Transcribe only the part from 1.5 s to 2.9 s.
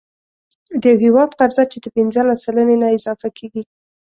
چې د پنځلس سلنې نه